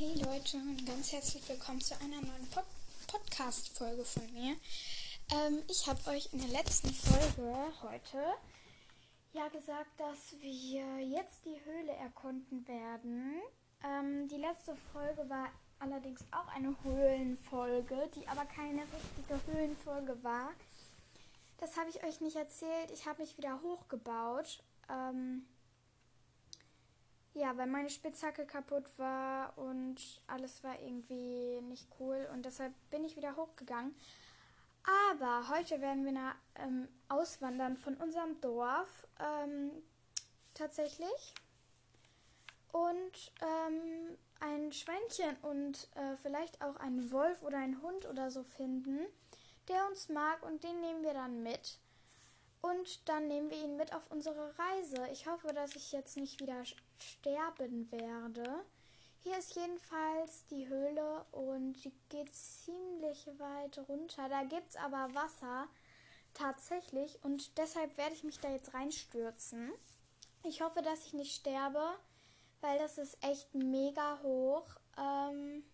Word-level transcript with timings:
Hey 0.00 0.14
Leute 0.14 0.56
und 0.56 0.86
ganz 0.86 1.12
herzlich 1.12 1.46
willkommen 1.46 1.82
zu 1.82 1.94
einer 2.00 2.22
neuen 2.22 2.48
Pod 2.54 2.64
Podcast-Folge 3.06 4.02
von 4.02 4.32
mir. 4.32 4.56
Ähm, 5.30 5.62
ich 5.68 5.86
habe 5.86 6.00
euch 6.08 6.32
in 6.32 6.38
der 6.38 6.48
letzten 6.48 6.88
Folge 6.88 7.54
heute 7.82 8.24
ja 9.34 9.46
gesagt, 9.48 9.90
dass 9.98 10.40
wir 10.40 11.00
jetzt 11.00 11.44
die 11.44 11.60
Höhle 11.66 11.92
erkunden 11.92 12.66
werden. 12.66 13.42
Ähm, 13.84 14.26
die 14.28 14.38
letzte 14.38 14.74
Folge 14.90 15.28
war 15.28 15.50
allerdings 15.80 16.24
auch 16.30 16.48
eine 16.48 16.74
Höhlenfolge, 16.82 18.08
die 18.14 18.26
aber 18.26 18.46
keine 18.46 18.80
richtige 18.80 19.52
Höhlenfolge 19.52 20.24
war. 20.24 20.52
Das 21.58 21.76
habe 21.76 21.90
ich 21.90 22.02
euch 22.04 22.22
nicht 22.22 22.36
erzählt. 22.36 22.90
Ich 22.90 23.06
habe 23.06 23.20
mich 23.20 23.36
wieder 23.36 23.60
hochgebaut. 23.60 24.62
Ähm, 24.88 25.44
ja, 27.34 27.56
weil 27.56 27.66
meine 27.66 27.90
Spitzhacke 27.90 28.44
kaputt 28.44 28.86
war 28.98 29.56
und 29.56 29.96
alles 30.26 30.62
war 30.64 30.78
irgendwie 30.80 31.60
nicht 31.62 31.86
cool 31.98 32.28
und 32.32 32.44
deshalb 32.44 32.72
bin 32.90 33.04
ich 33.04 33.16
wieder 33.16 33.36
hochgegangen. 33.36 33.94
Aber 35.14 35.48
heute 35.50 35.80
werden 35.80 36.04
wir 36.04 36.12
nach, 36.12 36.34
ähm, 36.56 36.88
auswandern 37.08 37.76
von 37.76 37.96
unserem 37.96 38.40
Dorf 38.40 39.06
ähm, 39.18 39.70
tatsächlich 40.54 41.34
und 42.72 43.32
ähm, 43.42 44.16
ein 44.40 44.72
Schweinchen 44.72 45.36
und 45.42 45.88
äh, 45.94 46.16
vielleicht 46.22 46.62
auch 46.62 46.76
einen 46.76 47.10
Wolf 47.12 47.42
oder 47.42 47.58
einen 47.58 47.82
Hund 47.82 48.06
oder 48.06 48.30
so 48.30 48.42
finden, 48.42 49.00
der 49.68 49.86
uns 49.86 50.08
mag 50.08 50.42
und 50.44 50.64
den 50.64 50.80
nehmen 50.80 51.02
wir 51.02 51.14
dann 51.14 51.42
mit. 51.42 51.78
Und 52.62 53.08
dann 53.08 53.26
nehmen 53.26 53.50
wir 53.50 53.62
ihn 53.62 53.76
mit 53.76 53.94
auf 53.94 54.10
unsere 54.10 54.54
Reise. 54.58 55.08
Ich 55.12 55.26
hoffe, 55.26 55.48
dass 55.54 55.76
ich 55.76 55.92
jetzt 55.92 56.16
nicht 56.16 56.40
wieder 56.40 56.62
sterben 56.98 57.90
werde. 57.90 58.64
Hier 59.22 59.38
ist 59.38 59.54
jedenfalls 59.54 60.46
die 60.46 60.68
Höhle 60.68 61.24
und 61.32 61.74
die 61.84 61.92
geht 62.08 62.34
ziemlich 62.34 63.26
weit 63.38 63.78
runter. 63.88 64.28
Da 64.28 64.44
gibt 64.44 64.70
es 64.70 64.76
aber 64.76 65.14
Wasser 65.14 65.68
tatsächlich 66.32 67.18
und 67.22 67.58
deshalb 67.58 67.96
werde 67.98 68.14
ich 68.14 68.24
mich 68.24 68.40
da 68.40 68.50
jetzt 68.50 68.72
reinstürzen. 68.72 69.72
Ich 70.42 70.62
hoffe, 70.62 70.80
dass 70.80 71.04
ich 71.06 71.12
nicht 71.12 71.34
sterbe, 71.34 71.84
weil 72.60 72.78
das 72.78 72.98
ist 72.98 73.22
echt 73.22 73.54
mega 73.54 74.20
hoch. 74.22 74.64
Ähm, 74.96 75.64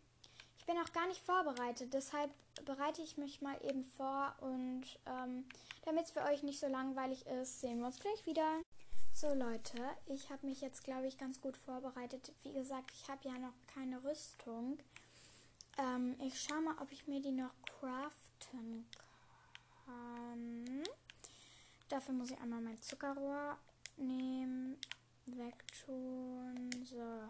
bin 0.67 0.77
auch 0.79 0.93
gar 0.93 1.07
nicht 1.07 1.25
vorbereitet, 1.25 1.95
deshalb 1.95 2.31
bereite 2.65 3.03
ich 3.03 3.17
mich 3.17 3.41
mal 3.41 3.57
eben 3.65 3.85
vor 3.85 4.35
und 4.41 4.85
ähm, 5.07 5.45
damit 5.85 6.07
es 6.07 6.11
für 6.11 6.23
euch 6.23 6.43
nicht 6.43 6.59
so 6.59 6.67
langweilig 6.67 7.27
ist, 7.27 7.61
sehen 7.61 7.79
wir 7.79 7.87
uns 7.87 8.01
gleich 8.01 8.27
wieder. 8.27 8.61
So 9.13 9.33
Leute, 9.33 9.79
ich 10.07 10.29
habe 10.29 10.47
mich 10.47 10.61
jetzt, 10.61 10.85
glaube 10.85 11.07
ich, 11.07 11.17
ganz 11.17 11.41
gut 11.41 11.57
vorbereitet. 11.57 12.33
Wie 12.43 12.53
gesagt, 12.53 12.91
ich 12.93 13.09
habe 13.09 13.27
ja 13.27 13.39
noch 13.39 13.55
keine 13.73 14.03
Rüstung. 14.05 14.79
Ähm, 15.79 16.17
ich 16.21 16.39
schaue 16.41 16.61
mal, 16.61 16.75
ob 16.83 16.93
ich 16.93 17.07
mir 17.07 17.23
die 17.23 17.33
noch 17.33 17.55
craften 17.65 18.87
kann. 19.87 20.83
Dafür 21.89 22.15
muss 22.15 22.31
ich 22.31 22.39
einmal 22.41 22.61
mein 22.61 22.83
Zuckerrohr 22.83 23.57
nehmen, 23.97 24.77
wegtun. 25.27 26.71
So. 26.85 27.23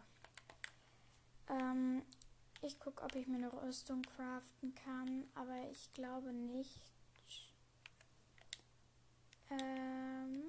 Ähm, 1.48 2.02
ich 2.62 2.78
gucke, 2.80 3.02
ob 3.02 3.14
ich 3.14 3.26
mir 3.26 3.36
eine 3.36 3.52
Rüstung 3.52 4.02
craften 4.02 4.74
kann, 4.74 5.28
aber 5.34 5.70
ich 5.70 5.92
glaube 5.92 6.32
nicht. 6.32 6.80
Ähm, 9.50 10.42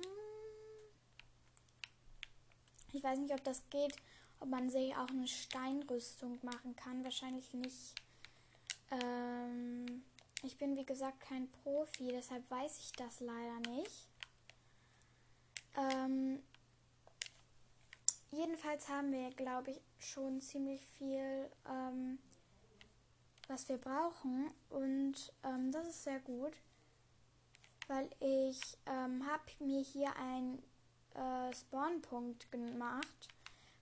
ich 2.93 3.03
weiß 3.03 3.19
nicht, 3.19 3.33
ob 3.33 3.43
das 3.43 3.61
geht, 3.69 3.95
ob 4.39 4.49
man 4.49 4.69
sich 4.69 4.95
auch 4.95 5.09
eine 5.09 5.27
Steinrüstung 5.27 6.39
machen 6.41 6.75
kann. 6.75 7.03
Wahrscheinlich 7.03 7.53
nicht. 7.53 7.93
Ähm, 8.91 10.03
ich 10.43 10.57
bin 10.57 10.75
wie 10.75 10.85
gesagt 10.85 11.19
kein 11.21 11.49
Profi, 11.51 12.07
deshalb 12.07 12.49
weiß 12.49 12.79
ich 12.79 12.91
das 12.93 13.19
leider 13.19 13.59
nicht. 13.71 14.07
Ähm, 15.75 16.41
jedenfalls 18.31 18.89
haben 18.89 19.11
wir, 19.11 19.29
glaube 19.31 19.71
ich, 19.71 19.81
schon 19.99 20.41
ziemlich 20.41 20.85
viel, 20.97 21.49
ähm, 21.69 22.19
was 23.47 23.67
wir 23.69 23.77
brauchen. 23.77 24.51
Und 24.69 25.33
ähm, 25.43 25.71
das 25.71 25.87
ist 25.87 26.03
sehr 26.03 26.19
gut, 26.19 26.53
weil 27.87 28.09
ich 28.19 28.77
ähm, 28.85 29.25
habe 29.25 29.43
mir 29.59 29.81
hier 29.81 30.15
einen 30.17 30.61
äh, 31.15 31.53
Spawnpunkt 31.53 32.51
gemacht, 32.51 33.29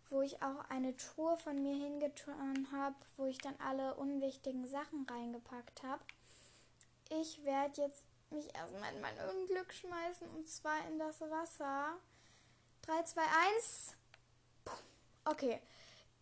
wo 0.09 0.21
ich 0.21 0.41
auch 0.41 0.69
eine 0.69 0.95
Truhe 0.95 1.35
von 1.37 1.61
mir 1.61 1.75
hingetan 1.75 2.67
habe, 2.71 2.95
wo 3.17 3.25
ich 3.25 3.39
dann 3.39 3.55
alle 3.59 3.95
unwichtigen 3.95 4.67
Sachen 4.67 5.05
reingepackt 5.09 5.83
habe. 5.83 6.03
Ich 7.09 7.43
werde 7.43 7.81
jetzt 7.81 8.03
mich 8.29 8.53
erstmal 8.55 8.93
in 8.93 9.01
mein 9.01 9.17
Unglück 9.29 9.73
schmeißen 9.73 10.27
und 10.29 10.47
zwar 10.47 10.87
in 10.87 10.99
das 10.99 11.21
Wasser. 11.21 11.97
3, 12.83 13.03
2, 13.03 13.21
1. 13.55 13.94
Okay. 15.25 15.59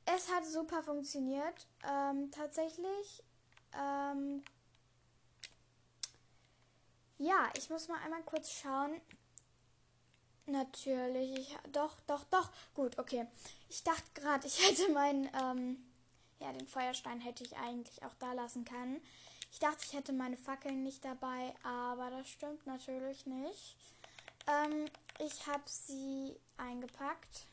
Es 0.05 0.31
hat 0.31 0.45
super 0.45 0.83
funktioniert. 0.83 1.67
Ähm, 1.89 2.31
tatsächlich. 2.31 3.23
Ähm, 3.73 4.43
ja, 7.17 7.49
ich 7.55 7.69
muss 7.69 7.87
mal 7.87 7.99
einmal 8.03 8.23
kurz 8.23 8.51
schauen. 8.51 8.99
Natürlich. 10.45 11.37
Ich, 11.39 11.57
doch, 11.71 11.99
doch, 12.01 12.23
doch. 12.25 12.49
Gut, 12.73 12.97
okay. 12.99 13.27
Ich 13.69 13.83
dachte 13.83 14.03
gerade, 14.13 14.47
ich 14.47 14.59
hätte 14.69 14.91
meinen. 14.91 15.29
Ähm, 15.41 15.85
ja, 16.39 16.51
den 16.51 16.67
Feuerstein 16.67 17.21
hätte 17.21 17.43
ich 17.43 17.55
eigentlich 17.55 18.03
auch 18.03 18.13
da 18.19 18.33
lassen 18.33 18.65
können. 18.65 19.01
Ich 19.51 19.59
dachte, 19.59 19.85
ich 19.85 19.93
hätte 19.93 20.11
meine 20.11 20.35
Fackeln 20.35 20.83
nicht 20.83 21.05
dabei, 21.05 21.53
aber 21.63 22.09
das 22.09 22.27
stimmt 22.27 22.65
natürlich 22.65 23.25
nicht. 23.25 23.77
Ähm, 24.47 24.85
ich 25.19 25.47
habe 25.47 25.63
sie 25.65 26.35
eingepackt. 26.57 27.47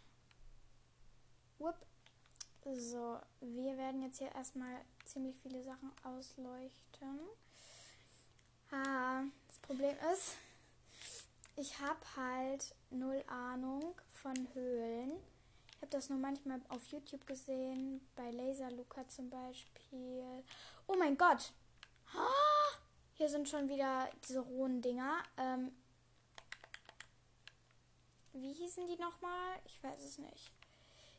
Whoop. 1.61 1.77
So, 2.65 3.21
wir 3.41 3.77
werden 3.77 4.01
jetzt 4.03 4.19
hier 4.19 4.35
erstmal 4.35 4.81
ziemlich 5.05 5.37
viele 5.43 5.63
Sachen 5.63 5.93
ausleuchten. 6.03 7.21
Ah, 8.71 9.25
das 9.47 9.59
Problem 9.59 9.95
ist, 10.13 10.39
ich 11.57 11.79
habe 11.79 12.01
halt 12.17 12.75
null 12.89 13.23
Ahnung 13.27 13.95
von 14.09 14.35
Höhlen. 14.55 15.13
Ich 15.75 15.77
habe 15.83 15.91
das 15.91 16.09
nur 16.09 16.19
manchmal 16.19 16.63
auf 16.71 16.87
YouTube 16.87 17.27
gesehen, 17.27 18.09
bei 18.17 18.31
Laser 18.31 18.71
Luca 18.71 19.07
zum 19.09 19.29
Beispiel. 19.29 20.43
Oh 20.87 20.97
mein 20.99 21.19
Gott! 21.19 21.53
Hier 23.15 23.29
sind 23.29 23.51
schon 23.51 23.69
wieder 23.69 24.09
diese 24.27 24.41
rohen 24.41 24.81
Dinger. 24.81 25.23
Ähm, 25.37 25.73
wie 28.33 28.55
hießen 28.55 28.87
die 28.87 28.97
nochmal? 28.97 29.59
Ich 29.67 29.83
weiß 29.83 30.03
es 30.03 30.17
nicht. 30.17 30.60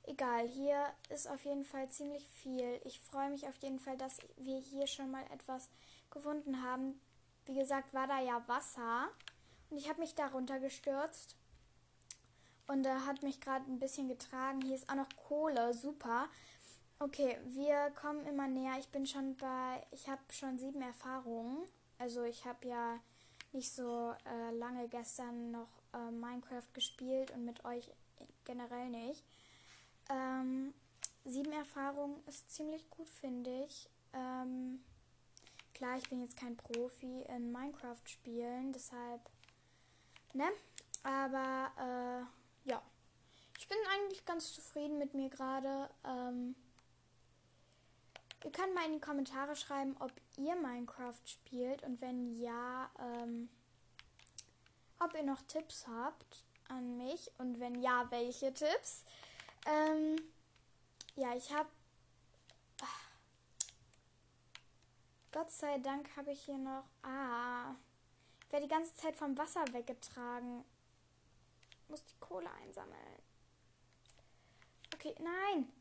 Egal, 0.03 0.47
hier 0.47 0.88
ist 1.09 1.29
auf 1.29 1.45
jeden 1.45 1.63
Fall 1.63 1.89
ziemlich 1.89 2.25
viel. 2.28 2.81
Ich 2.85 3.00
freue 3.00 3.29
mich 3.29 3.47
auf 3.47 3.57
jeden 3.57 3.79
Fall, 3.79 3.97
dass 3.97 4.17
wir 4.38 4.57
hier 4.57 4.88
schon 4.88 5.12
mal 5.12 5.23
etwas 5.31 5.69
gefunden 6.09 6.63
haben. 6.63 7.00
Wie 7.45 7.53
gesagt, 7.53 7.94
war 7.94 8.07
da 8.07 8.19
ja 8.19 8.44
Wasser 8.47 9.09
und 9.69 9.78
ich 9.78 9.90
habe 9.90 10.00
mich 10.00 10.16
da 10.16 10.28
runtergestürzt 10.28 11.35
und 12.67 12.85
er 12.85 13.06
hat 13.06 13.22
mich 13.23 13.41
gerade 13.41 13.69
ein 13.69 13.79
bisschen 13.79 14.07
getragen. 14.07 14.61
Hier 14.61 14.75
ist 14.75 14.90
auch 14.90 14.95
noch 14.95 15.09
Kohle, 15.28 15.73
super. 15.73 16.29
Okay, 17.00 17.38
wir 17.45 17.91
kommen 17.91 18.25
immer 18.28 18.47
näher. 18.47 18.78
Ich 18.79 18.90
bin 18.90 19.06
schon 19.06 19.35
bei, 19.38 19.85
ich 19.91 20.07
habe 20.07 20.22
schon 20.29 20.57
sieben 20.57 20.81
Erfahrungen. 20.81 21.66
Also 21.97 22.23
ich 22.23 22.45
habe 22.45 22.67
ja 22.67 23.00
nicht 23.53 23.73
so 23.73 24.13
äh, 24.25 24.51
lange 24.51 24.88
gestern 24.88 25.51
noch 25.51 25.69
äh, 25.94 26.11
Minecraft 26.11 26.72
gespielt 26.73 27.31
und 27.31 27.45
mit 27.45 27.66
euch 27.66 27.91
generell 28.45 28.90
nicht. 28.90 29.23
Ähm, 30.11 30.73
sieben 31.23 31.53
Erfahrungen 31.53 32.22
ist 32.27 32.51
ziemlich 32.51 32.89
gut, 32.89 33.09
finde 33.09 33.63
ich. 33.66 33.90
Ähm, 34.13 34.84
klar, 35.73 35.97
ich 35.97 36.09
bin 36.09 36.22
jetzt 36.22 36.37
kein 36.37 36.58
Profi 36.58 37.22
in 37.23 37.52
Minecraft 37.52 38.02
spielen, 38.05 38.73
deshalb, 38.73 39.22
ne? 40.34 40.49
Aber, 41.03 41.72
äh, 41.78 42.69
ja. 42.69 42.81
Ich 43.58 43.67
bin 43.67 43.78
eigentlich 43.93 44.25
ganz 44.25 44.53
zufrieden 44.53 44.97
mit 44.97 45.13
mir 45.13 45.29
gerade. 45.29 45.90
Ähm, 46.03 46.55
ihr 48.43 48.52
könnt 48.52 48.73
mal 48.73 48.85
in 48.85 48.93
die 48.93 48.99
Kommentare 48.99 49.55
schreiben, 49.55 49.96
ob 49.99 50.11
ihr 50.35 50.55
Minecraft 50.55 51.22
spielt 51.25 51.84
und 51.84 52.02
wenn 52.02 52.40
ja, 52.40 52.90
ähm, 52.99 53.49
ob 54.99 55.13
ihr 55.16 55.23
noch 55.23 55.41
Tipps 55.43 55.87
habt 55.87 56.43
an 56.67 56.97
mich 56.97 57.31
und 57.37 57.59
wenn 57.59 57.81
ja, 57.81 58.08
welche 58.09 58.53
Tipps. 58.53 59.05
Ähm, 59.66 60.22
ja, 61.16 61.35
ich 61.35 61.52
habe. 61.53 61.69
Gott 65.31 65.49
sei 65.49 65.78
Dank 65.79 66.09
habe 66.17 66.31
ich 66.31 66.43
hier 66.43 66.58
noch. 66.58 66.84
Ah. 67.03 67.75
Ich 68.46 68.52
werde 68.52 68.67
die 68.67 68.73
ganze 68.73 68.93
Zeit 68.96 69.16
vom 69.16 69.37
Wasser 69.37 69.63
weggetragen. 69.72 70.66
Ich 71.84 71.90
muss 71.90 72.05
die 72.05 72.19
Kohle 72.19 72.52
einsammeln. 72.52 73.22
Okay, 74.93 75.16
nein. 75.19 75.72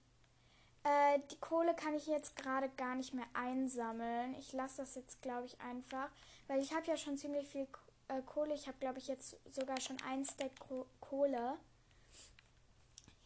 Äh, 0.82 1.18
die 1.30 1.38
Kohle 1.40 1.74
kann 1.74 1.94
ich 1.94 2.06
jetzt 2.06 2.36
gerade 2.36 2.68
gar 2.70 2.94
nicht 2.94 3.12
mehr 3.12 3.26
einsammeln. 3.34 4.34
Ich 4.38 4.52
lasse 4.52 4.78
das 4.78 4.94
jetzt, 4.94 5.20
glaube 5.20 5.46
ich, 5.46 5.60
einfach. 5.60 6.10
Weil 6.46 6.60
ich 6.60 6.72
habe 6.72 6.86
ja 6.86 6.96
schon 6.96 7.18
ziemlich 7.18 7.48
viel 7.48 7.66
äh, 8.08 8.22
Kohle. 8.22 8.54
Ich 8.54 8.66
habe, 8.66 8.78
glaube 8.78 8.98
ich, 8.98 9.08
jetzt 9.08 9.36
sogar 9.52 9.80
schon 9.80 10.00
ein 10.02 10.24
Stack 10.24 10.52
Kohle. 11.00 11.58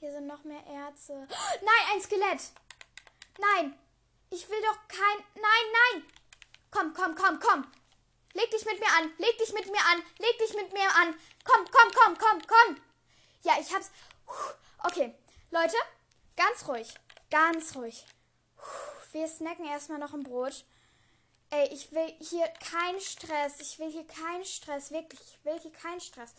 Hier 0.04 0.12
sind 0.12 0.26
noch 0.26 0.44
mehr 0.44 0.62
Erze. 0.66 1.14
nein, 1.62 1.84
ein 1.90 1.98
Skelett! 2.02 2.50
Nein! 3.38 3.78
Ich 4.28 4.46
will 4.50 4.60
doch 4.60 4.86
kein. 4.86 5.24
Nein, 5.34 5.64
nein! 5.72 6.06
Komm, 6.70 6.92
komm, 6.92 7.14
komm, 7.14 7.40
komm! 7.40 7.72
Leg 8.34 8.50
dich 8.50 8.66
mit 8.66 8.78
mir 8.80 8.88
an! 8.98 9.10
Leg 9.16 9.38
dich 9.38 9.54
mit 9.54 9.64
mir 9.64 9.80
an! 9.80 10.02
Leg 10.18 10.38
dich 10.38 10.54
mit 10.56 10.74
mir 10.74 10.94
an! 10.94 11.18
Komm, 11.42 11.64
komm, 11.70 11.90
komm, 11.94 12.18
komm, 12.18 12.42
komm! 12.46 12.82
Ja, 13.44 13.54
ich 13.58 13.74
hab's. 13.74 13.90
Okay, 14.82 15.14
Leute, 15.50 15.76
ganz 16.36 16.68
ruhig. 16.68 16.92
Ganz 17.30 17.74
ruhig. 17.74 18.04
Wir 19.12 19.26
snacken 19.26 19.64
erstmal 19.64 20.00
noch 20.00 20.12
ein 20.12 20.22
Brot. 20.22 20.66
Ey, 21.48 21.68
ich 21.72 21.92
will 21.92 22.14
hier 22.20 22.46
keinen 22.48 23.00
Stress. 23.00 23.58
Ich 23.58 23.78
will 23.78 23.90
hier 23.90 24.06
keinen 24.06 24.44
Stress. 24.44 24.90
Wirklich, 24.90 25.22
ich 25.22 25.44
will 25.46 25.58
hier 25.60 25.72
keinen 25.72 26.02
Stress. 26.02 26.34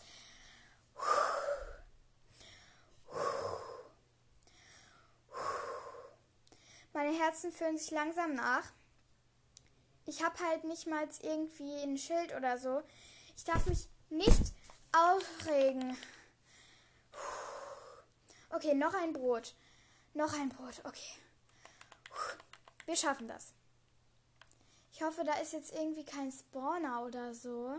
Meine 6.96 7.14
Herzen 7.14 7.52
fühlen 7.52 7.76
sich 7.76 7.90
langsam 7.90 8.34
nach. 8.36 8.72
Ich 10.06 10.24
habe 10.24 10.38
halt 10.38 10.64
nicht 10.64 10.86
mal 10.86 11.06
irgendwie 11.20 11.82
ein 11.82 11.98
Schild 11.98 12.34
oder 12.34 12.56
so. 12.56 12.82
Ich 13.36 13.44
darf 13.44 13.66
mich 13.66 13.86
nicht 14.08 14.54
aufregen. 14.92 15.94
Okay, 18.48 18.72
noch 18.72 18.94
ein 18.94 19.12
Brot. 19.12 19.54
Noch 20.14 20.32
ein 20.32 20.48
Brot. 20.48 20.80
Okay. 20.84 21.18
Wir 22.86 22.96
schaffen 22.96 23.28
das. 23.28 23.52
Ich 24.94 25.02
hoffe, 25.02 25.22
da 25.22 25.34
ist 25.34 25.52
jetzt 25.52 25.74
irgendwie 25.74 26.06
kein 26.06 26.32
Spawner 26.32 27.04
oder 27.04 27.34
so. 27.34 27.78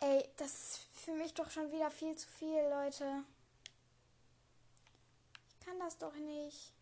Ey, 0.00 0.26
das 0.38 0.50
ist 0.50 0.78
für 1.04 1.12
mich 1.12 1.34
doch 1.34 1.50
schon 1.50 1.70
wieder 1.72 1.90
viel 1.90 2.16
zu 2.16 2.26
viel, 2.26 2.62
Leute. 2.70 3.22
Kann 5.68 5.80
das 5.80 5.98
doch 5.98 6.14
nicht. 6.14 6.72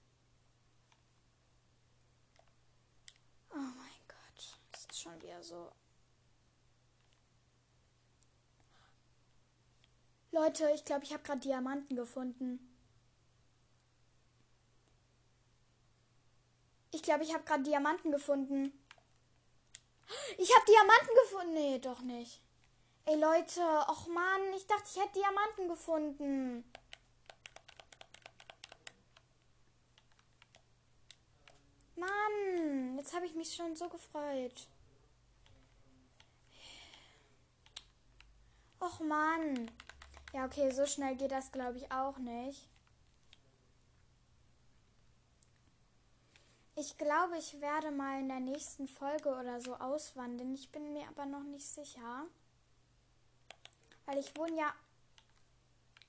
Oh 3.51 3.57
mein 3.57 4.01
Gott. 4.07 4.61
Das 4.71 4.85
ist 4.85 5.01
schon 5.01 5.21
wieder 5.21 5.43
so. 5.43 5.73
Leute, 10.31 10.71
ich 10.73 10.85
glaube, 10.85 11.03
ich 11.03 11.13
habe 11.13 11.25
gerade 11.25 11.41
Diamanten 11.41 11.97
gefunden. 11.97 12.61
Ich 16.93 17.03
glaube, 17.03 17.25
ich 17.25 17.35
habe 17.35 17.43
gerade 17.43 17.65
Diamanten 17.65 18.13
gefunden. 18.13 18.73
Ich 20.39 20.55
habe 20.55 20.65
Diamanten 20.65 21.15
gefunden. 21.25 21.55
Nee, 21.55 21.79
doch 21.81 22.03
nicht. 22.03 22.41
Ey, 23.05 23.19
Leute. 23.19 23.63
Och, 23.89 24.07
Mann. 24.07 24.53
Ich 24.55 24.69
dachte, 24.69 24.85
ich 24.95 25.03
hätte 25.03 25.19
Diamanten 25.19 25.67
gefunden. 25.67 26.73
Mann. 31.97 32.97
Jetzt 32.97 33.15
habe 33.15 33.27
ich 33.27 33.35
mich 33.35 33.55
schon 33.55 33.75
so 33.77 33.89
gefreut. 33.89 34.69
Och, 38.81 39.01
Mann. 39.01 39.71
Ja, 40.33 40.45
okay. 40.45 40.71
So 40.71 40.87
schnell 40.87 41.17
geht 41.17 41.33
das, 41.33 41.51
glaube 41.51 41.79
ich, 41.79 41.91
auch 41.91 42.19
nicht. 42.19 42.69
Ich 46.79 46.99
glaube, 46.99 47.39
ich 47.39 47.59
werde 47.63 47.91
mal 47.91 48.21
in 48.21 48.29
der 48.29 48.41
nächsten 48.41 48.87
Folge 48.87 49.31
oder 49.31 49.61
so 49.63 49.75
auswandern. 49.77 50.53
Ich 50.53 50.71
bin 50.71 50.93
mir 50.93 51.09
aber 51.09 51.25
noch 51.25 51.43
nicht 51.43 51.67
sicher. 51.67 52.27
Weil 54.05 54.19
ich 54.19 54.37
wohne 54.37 54.59
ja 54.59 54.75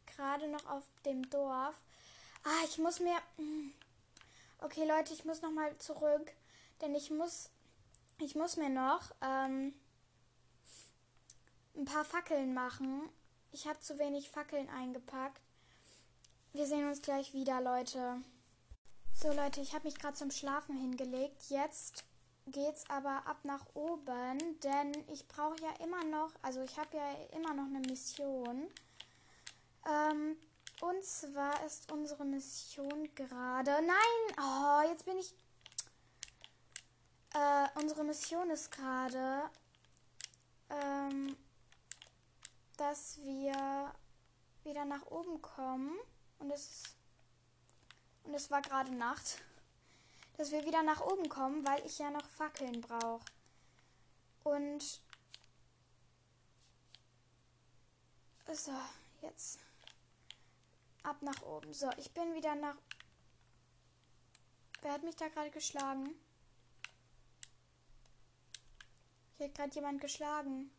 gerade 0.05 0.49
noch 0.49 0.65
auf 0.65 0.83
dem 1.05 1.29
Dorf. 1.29 1.75
Ah, 2.43 2.65
ich 2.65 2.77
muss 2.79 2.99
mir. 2.99 3.17
Okay, 4.59 4.85
Leute, 4.85 5.13
ich 5.13 5.25
muss 5.25 5.41
noch 5.41 5.51
mal 5.51 5.77
zurück. 5.77 6.31
Denn 6.81 6.95
ich 6.95 7.11
muss. 7.11 7.49
Ich 8.19 8.35
muss 8.35 8.57
mir 8.57 8.69
noch 8.69 9.11
ähm, 9.21 9.73
ein 11.75 11.85
paar 11.85 12.03
Fackeln 12.03 12.53
machen. 12.53 13.09
Ich 13.51 13.67
habe 13.67 13.79
zu 13.79 13.99
wenig 13.99 14.29
Fackeln 14.29 14.69
eingepackt. 14.69 15.41
Wir 16.51 16.65
sehen 16.65 16.87
uns 16.87 17.03
gleich 17.03 17.33
wieder, 17.33 17.61
Leute. 17.61 18.21
So 19.13 19.31
Leute, 19.31 19.61
ich 19.61 19.73
habe 19.73 19.85
mich 19.85 19.99
gerade 19.99 20.15
zum 20.15 20.31
Schlafen 20.31 20.75
hingelegt. 20.75 21.49
Jetzt 21.49 22.05
geht's 22.47 22.89
aber 22.89 23.27
ab 23.27 23.39
nach 23.43 23.65
oben, 23.75 24.59
denn 24.63 24.91
ich 25.11 25.27
brauche 25.27 25.61
ja 25.61 25.85
immer 25.85 26.03
noch, 26.05 26.31
also 26.41 26.61
ich 26.61 26.77
habe 26.79 26.97
ja 26.97 27.13
immer 27.35 27.53
noch 27.53 27.65
eine 27.65 27.79
Mission. 27.79 28.67
Ähm, 29.87 30.37
und 30.81 31.03
zwar 31.03 31.65
ist 31.65 31.91
unsere 31.91 32.25
Mission 32.25 33.09
gerade. 33.15 33.71
Nein! 33.71 34.35
Oh, 34.39 34.89
jetzt 34.89 35.05
bin 35.05 35.17
ich. 35.17 35.33
Äh, 37.33 37.67
unsere 37.75 38.03
Mission 38.03 38.49
ist 38.49 38.71
gerade, 38.71 39.49
ähm, 40.69 41.35
dass 42.77 43.17
wir 43.23 43.93
wieder 44.63 44.85
nach 44.85 45.05
oben 45.07 45.41
kommen. 45.41 45.97
Und 46.39 46.51
es 46.51 46.97
und 48.27 48.33
es 48.33 48.51
war 48.51 48.61
gerade 48.61 48.93
Nacht, 48.93 49.41
dass 50.35 50.51
wir 50.51 50.65
wieder 50.65 50.83
nach 50.83 50.99
oben 50.99 51.29
kommen, 51.29 51.65
weil 51.65 51.85
ich 51.85 51.97
ja 51.97 52.11
noch 52.11 52.25
Fackeln 52.25 52.81
brauche. 52.81 53.23
Und 54.43 54.83
so, 58.53 58.71
jetzt 59.21 59.59
ab 61.07 61.21
nach 61.21 61.41
oben. 61.41 61.73
So, 61.73 61.89
ich 61.97 62.11
bin 62.11 62.33
wieder 62.35 62.55
nach. 62.55 62.75
Wer 64.81 64.91
hat 64.91 65.03
mich 65.03 65.15
da 65.15 65.27
gerade 65.29 65.49
geschlagen? 65.49 66.13
Hier 69.37 69.47
hat 69.47 69.55
gerade 69.55 69.73
jemand 69.73 70.01
geschlagen. 70.01 70.71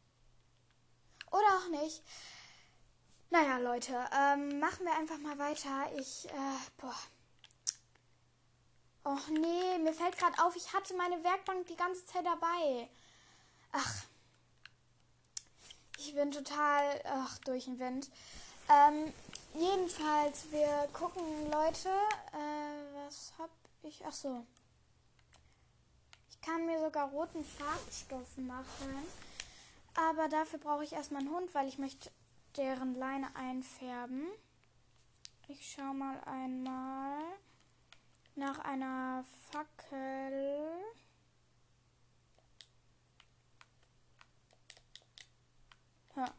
Oder 1.30 1.58
auch 1.58 1.68
nicht. 1.68 2.02
Naja, 3.30 3.58
Leute, 3.58 3.92
ähm, 4.12 4.58
machen 4.58 4.84
wir 4.86 4.96
einfach 4.96 5.18
mal 5.18 5.38
weiter. 5.38 5.92
Ich, 5.98 6.26
äh, 6.26 6.58
boah. 6.78 6.96
Och 9.04 9.28
nee, 9.28 9.78
mir 9.78 9.92
fällt 9.92 10.18
gerade 10.18 10.42
auf, 10.42 10.56
ich 10.56 10.72
hatte 10.72 10.94
meine 10.94 11.22
Werkbank 11.22 11.66
die 11.66 11.76
ganze 11.76 12.04
Zeit 12.06 12.24
dabei. 12.24 12.88
Ach. 13.72 14.04
Ich 15.98 16.14
bin 16.14 16.30
total 16.30 17.00
ach, 17.04 17.38
durch 17.38 17.64
den 17.64 17.78
Wind. 17.78 18.10
Ähm, 18.68 19.12
jedenfalls, 19.58 20.50
wir 20.50 20.88
gucken, 20.92 21.22
Leute. 21.50 21.88
Äh, 22.32 23.06
was 23.06 23.32
hab 23.38 23.50
ich? 23.82 24.02
Ach 24.06 24.12
so. 24.12 24.46
Ich 26.30 26.40
kann 26.40 26.66
mir 26.66 26.80
sogar 26.80 27.08
roten 27.10 27.44
Farbstoff 27.44 28.36
machen. 28.38 28.94
Aber 29.94 30.28
dafür 30.28 30.58
brauche 30.60 30.84
ich 30.84 30.92
erstmal 30.92 31.22
einen 31.22 31.34
Hund, 31.34 31.54
weil 31.54 31.66
ich 31.66 31.78
möchte 31.78 32.10
deren 32.56 32.94
Leine 32.94 33.34
einfärben. 33.34 34.28
Ich 35.48 35.72
schau 35.72 35.92
mal 35.94 36.20
einmal 36.24 37.22
nach 38.36 38.58
einer 38.60 39.24
Fackel. 39.50 40.70
Ja. 46.16 46.34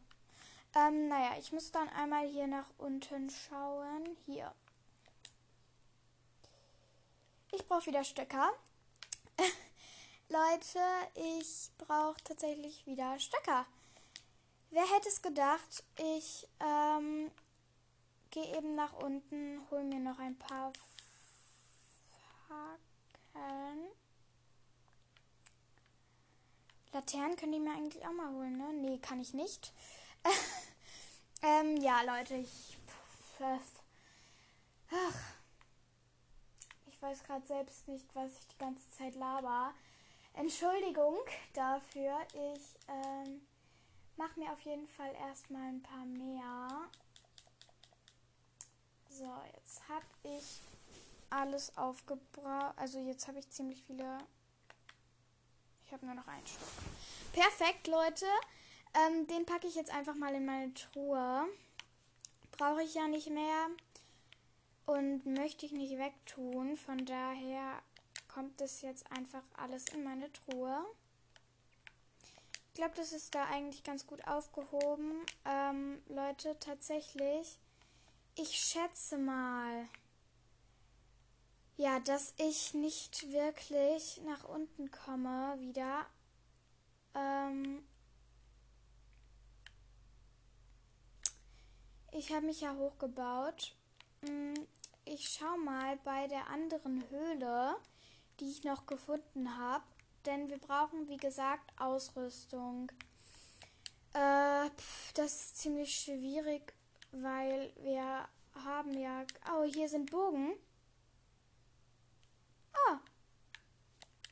Ähm, 0.75 1.07
naja, 1.07 1.35
ich 1.39 1.51
muss 1.51 1.71
dann 1.71 1.89
einmal 1.89 2.27
hier 2.27 2.47
nach 2.47 2.69
unten 2.77 3.29
schauen. 3.29 4.17
Hier. 4.25 4.53
Ich 7.51 7.65
brauche 7.65 7.87
wieder 7.87 8.03
Stöcker. 8.03 8.51
Leute, 10.29 10.79
ich 11.15 11.71
brauche 11.77 12.23
tatsächlich 12.23 12.85
wieder 12.85 13.19
Stöcker. 13.19 13.65
Wer 14.69 14.83
hätte 14.83 15.09
es 15.09 15.23
gedacht? 15.23 15.83
Ich 15.97 16.47
ähm, 16.59 17.31
gehe 18.29 18.55
eben 18.55 18.75
nach 18.75 18.93
unten, 18.93 19.61
hole 19.71 19.83
mir 19.83 19.99
noch 19.99 20.19
ein 20.19 20.37
paar 20.37 20.71
Fackeln. 22.47 23.87
Laternen 26.91 27.35
können 27.35 27.53
die 27.53 27.59
mir 27.59 27.71
eigentlich 27.71 28.05
auch 28.05 28.11
mal 28.11 28.31
holen, 28.31 28.57
ne? 28.57 28.73
Nee, 28.73 28.99
kann 28.99 29.19
ich 29.19 29.33
nicht. 29.33 29.73
ähm, 31.41 31.77
ja, 31.77 32.01
Leute, 32.01 32.35
ich. 32.35 32.77
Ach. 33.39 35.15
Ich 36.87 37.01
weiß 37.01 37.23
gerade 37.23 37.45
selbst 37.47 37.87
nicht, 37.87 38.13
was 38.13 38.37
ich 38.39 38.47
die 38.47 38.57
ganze 38.57 38.89
Zeit 38.91 39.15
laber. 39.15 39.73
Entschuldigung 40.33 41.17
dafür. 41.53 42.17
Ich 42.33 42.77
ähm, 42.87 43.41
mache 44.17 44.39
mir 44.39 44.51
auf 44.51 44.59
jeden 44.61 44.87
Fall 44.87 45.13
erstmal 45.15 45.69
ein 45.69 45.81
paar 45.81 46.05
mehr. 46.05 46.89
So, 49.09 49.33
jetzt 49.55 49.87
habe 49.87 50.05
ich 50.23 50.61
alles 51.29 51.77
aufgebraucht. 51.77 52.77
Also 52.77 52.99
jetzt 52.99 53.27
habe 53.27 53.39
ich 53.39 53.49
ziemlich 53.49 53.83
viele. 53.83 54.17
Ich 55.85 55.93
habe 55.93 56.05
nur 56.05 56.15
noch 56.15 56.27
einen 56.27 56.45
Stück. 56.45 56.67
Perfekt, 57.33 57.87
Leute. 57.87 58.25
Ähm, 58.93 59.27
den 59.27 59.45
packe 59.45 59.67
ich 59.67 59.75
jetzt 59.75 59.91
einfach 59.91 60.15
mal 60.15 60.33
in 60.33 60.45
meine 60.45 60.73
Truhe. 60.73 61.45
Brauche 62.51 62.83
ich 62.83 62.95
ja 62.95 63.07
nicht 63.07 63.29
mehr. 63.29 63.67
Und 64.85 65.25
möchte 65.25 65.65
ich 65.65 65.71
nicht 65.71 65.97
wegtun. 65.97 66.75
Von 66.75 67.05
daher 67.05 67.81
kommt 68.27 68.59
es 68.61 68.81
jetzt 68.81 69.11
einfach 69.11 69.43
alles 69.57 69.85
in 69.89 70.03
meine 70.03 70.31
Truhe. 70.31 70.85
Ich 72.67 72.73
glaube, 72.73 72.95
das 72.95 73.11
ist 73.11 73.35
da 73.35 73.45
eigentlich 73.45 73.83
ganz 73.83 74.07
gut 74.07 74.25
aufgehoben. 74.25 75.25
Ähm, 75.45 76.01
Leute, 76.07 76.57
tatsächlich, 76.59 77.59
ich 78.35 78.51
schätze 78.51 79.17
mal, 79.17 79.87
ja, 81.75 81.99
dass 81.99 82.33
ich 82.37 82.73
nicht 82.73 83.31
wirklich 83.31 84.21
nach 84.25 84.43
unten 84.45 84.91
komme 84.91 85.55
wieder. 85.59 86.05
Ähm, 87.13 87.83
ich 92.11 92.31
habe 92.31 92.45
mich 92.45 92.61
ja 92.61 92.75
hochgebaut. 92.75 93.75
Mm, 94.21 94.53
ich 95.05 95.29
schau 95.29 95.57
mal 95.57 95.97
bei 96.03 96.27
der 96.27 96.47
anderen 96.47 97.03
Höhle, 97.09 97.75
die 98.39 98.49
ich 98.49 98.63
noch 98.63 98.85
gefunden 98.85 99.57
habe. 99.57 99.83
Denn 100.25 100.49
wir 100.49 100.59
brauchen, 100.59 101.07
wie 101.07 101.17
gesagt, 101.17 101.71
Ausrüstung. 101.79 102.91
Äh, 104.13 104.69
pf, 104.69 105.13
das 105.13 105.33
ist 105.33 105.57
ziemlich 105.57 105.95
schwierig, 105.95 106.73
weil 107.11 107.73
wir 107.77 108.27
haben 108.65 108.97
ja. 108.97 109.25
Oh, 109.51 109.63
hier 109.63 109.87
sind 109.87 110.11
Bogen. 110.11 110.53
Ah. 112.73 112.99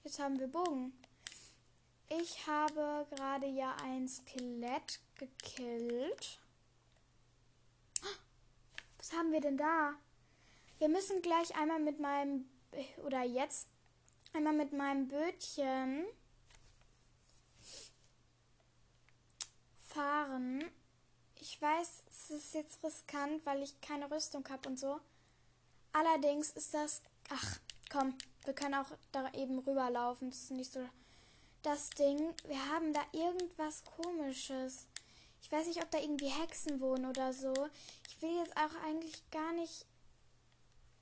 Jetzt 0.04 0.20
haben 0.20 0.40
wir 0.40 0.48
Bogen. 0.48 0.94
Ich 2.10 2.48
habe 2.48 3.06
gerade 3.10 3.48
ja 3.48 3.76
ein 3.84 4.08
Skelett 4.08 5.00
gekillt. 5.16 6.40
Was 9.08 9.18
haben 9.18 9.32
wir 9.32 9.40
denn 9.40 9.58
da? 9.58 9.94
Wir 10.80 10.90
müssen 10.90 11.22
gleich 11.22 11.56
einmal 11.56 11.80
mit 11.80 11.98
meinem 12.00 12.50
oder 13.06 13.24
jetzt 13.24 13.70
einmal 14.34 14.52
mit 14.52 14.74
meinem 14.74 15.08
Bötchen 15.08 16.06
fahren. 19.80 20.70
Ich 21.36 21.62
weiß, 21.62 22.04
es 22.10 22.30
ist 22.32 22.54
jetzt 22.54 22.84
riskant, 22.84 23.46
weil 23.46 23.64
ich 23.64 23.80
keine 23.80 24.12
Rüstung 24.12 24.44
habe 24.50 24.68
und 24.68 24.78
so. 24.78 25.00
Allerdings 25.94 26.52
ist 26.52 26.74
das. 26.74 27.02
Ach, 27.30 27.60
komm, 27.90 28.18
wir 28.44 28.54
können 28.54 28.76
auch 28.76 28.92
da 29.14 29.32
eben 29.32 29.60
rüberlaufen. 29.60 30.32
Das 30.32 30.40
ist 30.40 30.52
nicht 30.52 30.74
so 30.74 30.86
das 31.62 31.92
Ding. 31.92 32.34
Wir 32.46 32.74
haben 32.74 32.92
da 32.92 33.02
irgendwas 33.14 33.86
Komisches. 33.86 34.86
Ich 35.48 35.54
weiß 35.54 35.68
nicht, 35.68 35.82
ob 35.82 35.90
da 35.92 35.98
irgendwie 35.98 36.28
Hexen 36.28 36.82
wohnen 36.82 37.06
oder 37.06 37.32
so. 37.32 37.54
Ich 38.10 38.22
will 38.22 38.36
jetzt 38.38 38.58
auch 38.58 38.84
eigentlich 38.86 39.30
gar 39.32 39.54
nicht. 39.54 39.86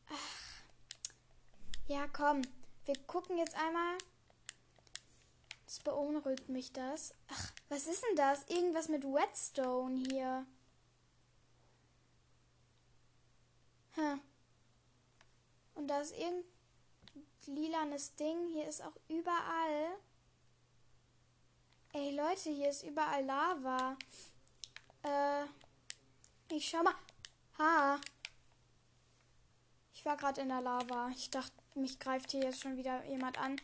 Ach. 0.08 0.62
Ja, 1.88 2.08
komm. 2.08 2.44
Wir 2.86 2.96
gucken 3.08 3.40
jetzt 3.40 3.56
einmal. 3.56 3.98
Das 5.66 5.80
beunruhigt 5.80 6.48
mich 6.48 6.72
das. 6.72 7.16
Ach, 7.28 7.52
was 7.70 7.88
ist 7.88 8.04
denn 8.04 8.18
das? 8.18 8.44
Irgendwas 8.48 8.88
mit 8.88 9.04
Whetstone 9.04 10.04
hier. 10.12 10.46
Hm. 13.94 14.22
Und 15.74 15.88
da 15.88 16.02
ist 16.02 16.12
irgendein 16.12 16.46
lilanes 17.48 18.14
Ding. 18.14 18.50
Hier 18.54 18.68
ist 18.68 18.84
auch 18.84 18.96
überall. 19.08 19.98
Ey 21.94 22.16
Leute, 22.16 22.52
hier 22.52 22.70
ist 22.70 22.84
überall 22.84 23.26
Lava. 23.26 23.98
Äh, 25.06 25.46
ich 26.50 26.70
schau 26.70 26.84
mal. 26.84 26.96
Ha. 27.60 28.00
Ich 29.94 30.04
war 30.06 30.18
gerade 30.18 30.42
in 30.42 30.50
der 30.50 30.62
Lava. 30.62 31.10
Ich 31.10 31.30
dachte, 31.30 31.54
mich 31.76 32.00
greift 32.00 32.32
hier 32.32 32.44
jetzt 32.44 32.62
schon 32.62 32.78
wieder 32.78 33.04
jemand 33.06 33.40
an. 33.40 33.60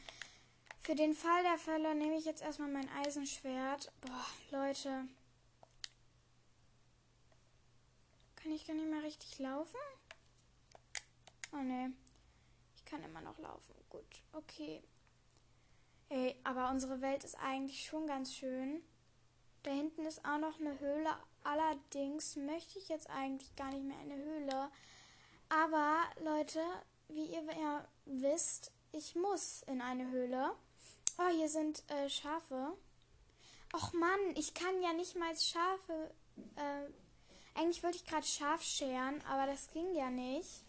Für 0.80 0.96
den 0.96 1.14
Fall 1.14 1.44
der 1.44 1.58
Fälle 1.58 1.94
nehme 1.96 2.18
ich 2.18 2.26
jetzt 2.26 2.42
erstmal 2.42 2.70
mein 2.70 2.90
Eisenschwert. 2.90 3.92
Boah, 4.02 4.26
Leute. 4.52 5.08
Kann 8.36 8.52
ich 8.52 8.66
gar 8.66 8.74
nicht 8.74 8.90
mehr 8.90 9.04
richtig 9.04 9.38
laufen? 9.40 9.78
Oh 11.54 11.62
ne. 11.62 11.94
Ich 12.76 12.86
kann 12.86 13.04
immer 13.04 13.22
noch 13.22 13.38
laufen. 13.38 13.76
Gut, 13.90 14.24
okay. 14.34 14.82
Ey, 16.10 16.36
aber 16.44 16.70
unsere 16.72 17.02
Welt 17.02 17.24
ist 17.24 17.36
eigentlich 17.36 17.86
schon 17.86 18.08
ganz 18.08 18.34
schön. 18.34 18.84
Da 19.64 19.72
hinten 19.72 20.06
ist 20.06 20.26
auch 20.26 20.40
noch 20.40 20.60
eine 20.60 20.80
Höhle. 20.80 21.16
Allerdings 21.44 22.36
möchte 22.36 22.80
ich 22.80 22.90
jetzt 22.90 23.10
eigentlich 23.10 23.56
gar 23.56 23.72
nicht 23.72 23.84
mehr 23.84 23.98
eine 24.00 24.16
Höhle. 24.16 24.70
Aber 25.50 26.00
Leute, 26.24 26.62
wie 27.10 27.26
ihr 27.26 27.44
ja 27.60 27.88
wisst, 28.06 28.72
ich 28.92 29.16
muss 29.16 29.64
in 29.64 29.82
eine 29.82 30.10
Höhle. 30.12 30.52
Oh, 31.18 31.30
hier 31.36 31.50
sind 31.50 31.84
äh, 31.90 32.10
Schafe. 32.10 32.74
Och 33.74 33.94
Mann, 33.94 34.36
ich 34.36 34.54
kann 34.54 34.82
ja 34.82 34.94
nicht 34.94 35.18
mal 35.18 35.36
Schafe. 35.38 36.14
Äh, 36.56 37.60
eigentlich 37.60 37.84
wollte 37.84 37.98
ich 37.98 38.06
gerade 38.06 38.26
Schaf 38.26 38.62
scheren, 38.62 39.22
aber 39.30 39.46
das 39.46 39.70
ging 39.72 39.94
ja 39.94 40.10
nicht. 40.10 40.64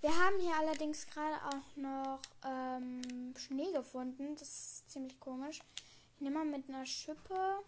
Wir 0.00 0.16
haben 0.16 0.38
hier 0.40 0.56
allerdings 0.56 1.06
gerade 1.06 1.36
auch 1.46 1.76
noch 1.76 2.20
ähm, 2.44 3.34
Schnee 3.36 3.70
gefunden. 3.72 4.34
Das 4.36 4.48
ist 4.48 4.90
ziemlich 4.90 5.20
komisch. 5.20 5.60
Ich 6.14 6.20
nehme 6.22 6.38
mal 6.38 6.46
mit 6.46 6.68
einer 6.68 6.86
Schippe. 6.86 7.60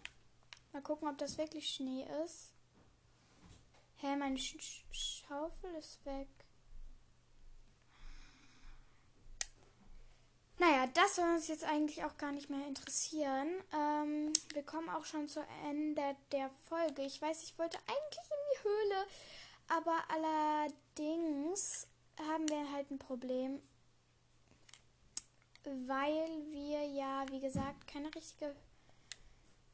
Mal 0.73 0.81
gucken, 0.81 1.07
ob 1.07 1.17
das 1.19 1.37
wirklich 1.37 1.69
Schnee 1.69 2.05
ist. 2.25 2.51
Hä, 3.97 4.15
meine 4.15 4.37
Sch 4.37 4.57
Schaufel 4.91 5.75
ist 5.75 6.03
weg. 6.05 6.27
Naja, 10.57 10.87
das 10.87 11.15
soll 11.15 11.29
uns 11.29 11.47
jetzt 11.47 11.63
eigentlich 11.63 12.03
auch 12.03 12.17
gar 12.17 12.31
nicht 12.31 12.49
mehr 12.49 12.67
interessieren. 12.67 13.49
Ähm, 13.71 14.33
wir 14.53 14.63
kommen 14.63 14.89
auch 14.89 15.05
schon 15.05 15.27
zu 15.27 15.45
Ende 15.65 16.15
der 16.31 16.49
Folge. 16.67 17.03
Ich 17.03 17.21
weiß, 17.21 17.43
ich 17.43 17.57
wollte 17.59 17.77
eigentlich 17.85 18.29
in 18.31 18.43
die 18.51 18.63
Höhle, 18.63 19.05
aber 19.67 20.03
allerdings 20.09 21.87
haben 22.17 22.49
wir 22.49 22.71
halt 22.71 22.89
ein 22.89 22.99
Problem, 22.99 23.61
weil 25.63 26.51
wir 26.51 26.85
ja, 26.87 27.25
wie 27.29 27.39
gesagt, 27.39 27.87
keine 27.87 28.13
richtige 28.15 28.55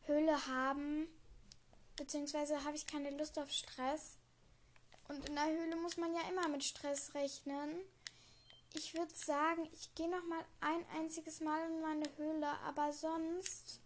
Höhle 0.09 0.47
haben. 0.47 1.07
Beziehungsweise 1.95 2.63
habe 2.63 2.75
ich 2.75 2.87
keine 2.87 3.11
Lust 3.11 3.37
auf 3.37 3.51
Stress. 3.51 4.17
Und 5.07 5.27
in 5.29 5.35
der 5.35 5.45
Höhle 5.45 5.75
muss 5.77 5.97
man 5.97 6.13
ja 6.13 6.21
immer 6.29 6.47
mit 6.47 6.63
Stress 6.63 7.13
rechnen. 7.13 7.79
Ich 8.73 8.93
würde 8.93 9.13
sagen, 9.15 9.67
ich 9.73 9.93
gehe 9.95 10.09
noch 10.09 10.23
mal 10.25 10.43
ein 10.61 10.85
einziges 10.97 11.39
Mal 11.41 11.65
in 11.67 11.81
meine 11.81 12.05
Höhle, 12.17 12.47
aber 12.65 12.93
sonst 12.93 13.81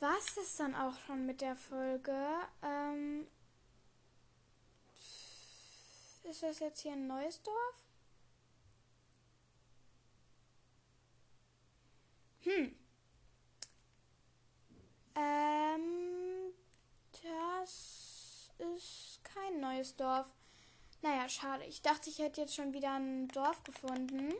war 0.00 0.16
es 0.18 0.34
das 0.34 0.56
dann 0.56 0.74
auch 0.74 0.98
schon 1.06 1.24
mit 1.24 1.40
der 1.40 1.56
Folge. 1.56 2.16
Ähm, 2.62 3.26
ist 6.24 6.42
das 6.42 6.58
jetzt 6.58 6.80
hier 6.80 6.92
ein 6.92 7.06
neues 7.06 7.40
Dorf? 7.42 7.84
Hm. 12.40 12.76
Ähm, 15.16 16.52
das 17.22 18.50
ist 18.58 19.20
kein 19.24 19.60
neues 19.60 19.96
Dorf. 19.96 20.32
Naja, 21.02 21.28
schade. 21.28 21.64
Ich 21.64 21.82
dachte, 21.82 22.10
ich 22.10 22.18
hätte 22.18 22.42
jetzt 22.42 22.54
schon 22.54 22.74
wieder 22.74 22.94
ein 22.94 23.28
Dorf 23.28 23.62
gefunden. 23.64 24.34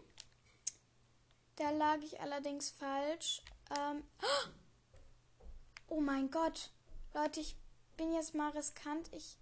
Da 1.57 1.71
lag 1.71 1.99
ich 2.03 2.21
allerdings 2.21 2.71
falsch. 2.71 3.43
Ähm, 3.79 4.05
oh 5.89 6.01
mein 6.01 6.31
Gott. 6.31 6.71
Leute, 7.15 7.41
ich 7.41 7.57
bin 7.97 8.13
jetzt 8.13 8.35
mal 8.35 8.51
riskant. 8.51 9.11
Ich. 9.13 9.39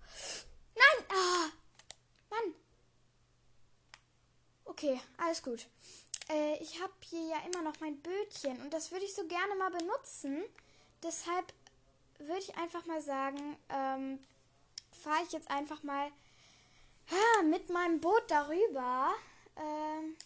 Nein! 0.74 1.06
Ah! 1.10 1.50
Mann. 2.30 2.54
Okay, 4.64 5.00
alles 5.18 5.42
gut. 5.42 5.68
Äh, 6.28 6.56
ich 6.62 6.80
habe 6.82 6.92
hier 7.08 7.26
ja 7.28 7.36
immer 7.46 7.62
noch 7.62 7.78
mein 7.80 8.00
Bötchen 8.00 8.60
und 8.62 8.72
das 8.72 8.90
würde 8.90 9.04
ich 9.04 9.14
so 9.14 9.26
gerne 9.26 9.54
mal 9.56 9.70
benutzen. 9.70 10.44
Deshalb 11.02 11.52
würde 12.18 12.40
ich 12.40 12.56
einfach 12.56 12.84
mal 12.86 13.00
sagen, 13.00 13.56
ähm, 13.68 14.18
fahre 14.90 15.22
ich 15.24 15.32
jetzt 15.32 15.50
einfach 15.50 15.82
mal 15.82 16.10
ah, 17.10 17.42
mit 17.42 17.68
meinem 17.70 18.00
Boot 18.00 18.24
darüber. 18.28 19.14
Ähm, 19.56 20.16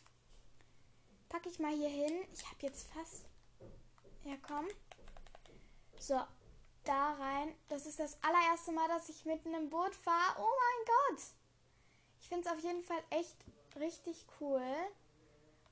packe 1.29 1.49
ich 1.49 1.59
mal 1.59 1.73
hier 1.75 1.89
hin. 1.89 2.25
Ich 2.33 2.45
habe 2.45 2.57
jetzt 2.61 2.89
fast. 2.93 3.25
Ja, 4.25 4.37
komm. 4.47 4.67
So. 5.99 6.21
da 6.85 7.13
rein. 7.15 7.55
Das 7.69 7.87
ist 7.87 8.01
das 8.01 8.17
allererste 8.23 8.73
Mal, 8.73 8.89
dass 8.89 9.09
ich 9.09 9.25
mit 9.25 9.47
einem 9.47 9.69
Boot 9.71 9.95
fahre. 9.95 10.41
Oh 10.41 10.49
mein 10.49 10.87
Gott. 10.87 11.23
Ich 12.21 12.29
finde 12.29 12.49
es 12.49 12.55
auf 12.55 12.61
jeden 12.63 12.83
Fall 12.83 13.03
echt 13.11 13.37
richtig 13.77 14.25
cool. 14.41 14.63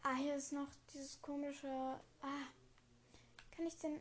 Ah, 0.02 0.14
hier 0.14 0.36
ist 0.36 0.52
noch 0.52 0.68
dieses 0.92 1.20
komische... 1.20 1.68
Ah, 2.22 2.46
kann 3.54 3.66
ich 3.66 3.76
denn... 3.76 4.00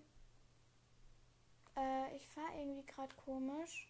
Äh, 1.75 2.16
ich 2.16 2.27
fahre 2.27 2.58
irgendwie 2.58 2.86
gerade 2.86 3.13
komisch. 3.16 3.88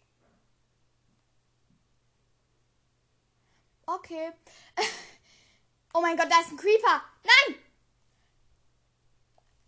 Okay. 3.86 4.32
oh 5.94 6.00
mein 6.00 6.16
Gott, 6.16 6.30
da 6.30 6.40
ist 6.40 6.50
ein 6.50 6.56
Creeper. 6.56 7.02
Nein! 7.24 7.56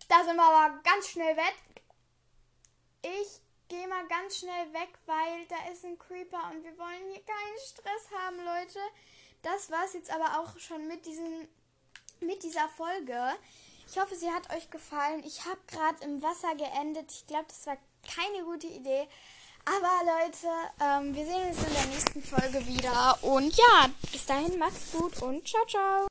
Da 0.09 0.25
sind 0.25 0.37
wir 0.37 0.43
aber 0.43 0.83
ganz 0.83 1.09
schnell 1.09 1.37
weg. 1.37 1.55
Ich 3.03 3.41
gehe 3.69 3.89
mal 3.89 4.07
ganz 4.09 4.39
schnell 4.39 4.73
weg, 4.75 4.99
weil 5.07 5.47
da 5.47 5.71
ist 5.73 5.85
ein 5.85 5.99
Creeper 5.99 6.51
und 6.51 6.65
wir 6.65 6.77
wollen 6.77 7.11
hier 7.11 7.25
keinen 7.25 7.59
Stress 7.65 8.11
haben, 8.13 8.37
Leute. 8.45 8.81
Das 9.43 9.71
war's 9.71 9.95
jetzt 9.95 10.11
aber 10.11 10.41
auch 10.41 10.59
schon 10.59 10.87
mit 10.89 11.07
diesem 11.07 11.49
mit 12.21 12.43
dieser 12.43 12.69
Folge. 12.69 13.19
Ich 13.89 13.99
hoffe, 13.99 14.15
sie 14.15 14.31
hat 14.31 14.55
euch 14.55 14.71
gefallen. 14.71 15.23
Ich 15.25 15.45
habe 15.45 15.59
gerade 15.67 16.05
im 16.05 16.23
Wasser 16.23 16.55
geendet. 16.55 17.11
Ich 17.11 17.27
glaube, 17.27 17.47
das 17.49 17.67
war 17.67 17.77
keine 18.07 18.45
gute 18.45 18.69
Idee. 18.69 19.09
Aber 19.65 20.05
Leute, 20.05 20.47
ähm, 20.81 21.15
wir 21.15 21.25
sehen 21.25 21.49
uns 21.49 21.59
in 21.59 21.75
der 21.75 21.87
nächsten 21.87 22.23
Folge 22.23 22.67
wieder. 22.67 23.19
Und 23.23 23.55
ja, 23.57 23.91
bis 24.13 24.27
dahin 24.27 24.59
macht's 24.59 24.93
gut 24.93 25.21
und 25.23 25.47
ciao, 25.47 25.65
ciao. 25.67 25.99